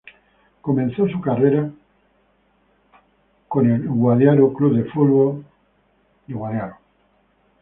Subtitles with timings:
[0.61, 1.69] Comenzó su carrera
[3.47, 5.43] con el Orlando City de Estados
[6.25, 6.73] Unidos.